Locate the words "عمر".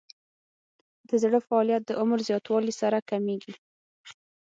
2.01-2.17